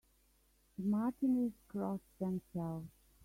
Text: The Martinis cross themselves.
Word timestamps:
The 0.79 0.83
Martinis 0.85 1.51
cross 1.67 1.99
themselves. 2.17 2.89